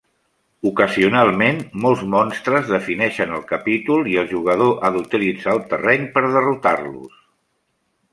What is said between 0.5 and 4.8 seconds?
Ocasionalment, molts monstres defineixen el capítol, i el jugador